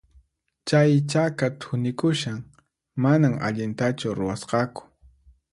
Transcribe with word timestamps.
Chay 0.67 0.91
chaka 1.11 1.47
thunikushan, 1.59 2.39
manan 3.03 3.35
allintachu 3.47 4.07
ruwasqaku. 4.17 4.81